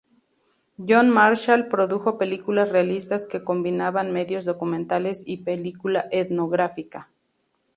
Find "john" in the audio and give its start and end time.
0.79-1.11